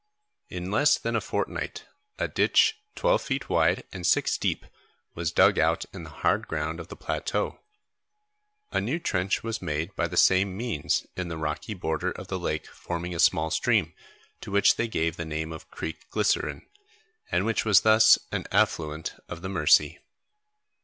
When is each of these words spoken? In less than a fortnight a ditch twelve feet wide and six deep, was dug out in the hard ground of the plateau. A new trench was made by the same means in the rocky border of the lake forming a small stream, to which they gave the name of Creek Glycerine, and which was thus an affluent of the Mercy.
In 0.49 0.71
less 0.71 0.97
than 0.97 1.15
a 1.15 1.21
fortnight 1.21 1.85
a 2.17 2.27
ditch 2.27 2.75
twelve 2.95 3.21
feet 3.21 3.49
wide 3.49 3.83
and 3.93 4.03
six 4.03 4.35
deep, 4.39 4.65
was 5.13 5.31
dug 5.31 5.59
out 5.59 5.85
in 5.93 6.01
the 6.05 6.09
hard 6.09 6.47
ground 6.47 6.79
of 6.79 6.87
the 6.87 6.95
plateau. 6.95 7.59
A 8.71 8.81
new 8.81 8.97
trench 8.97 9.43
was 9.43 9.61
made 9.61 9.95
by 9.95 10.07
the 10.07 10.17
same 10.17 10.57
means 10.57 11.05
in 11.15 11.27
the 11.27 11.37
rocky 11.37 11.75
border 11.75 12.09
of 12.13 12.29
the 12.29 12.39
lake 12.39 12.65
forming 12.65 13.13
a 13.13 13.19
small 13.19 13.51
stream, 13.51 13.93
to 14.39 14.49
which 14.49 14.75
they 14.75 14.87
gave 14.87 15.17
the 15.17 15.23
name 15.25 15.51
of 15.53 15.69
Creek 15.69 16.09
Glycerine, 16.09 16.65
and 17.31 17.45
which 17.45 17.63
was 17.63 17.81
thus 17.81 18.17
an 18.31 18.47
affluent 18.51 19.13
of 19.29 19.43
the 19.43 19.49
Mercy. 19.49 19.99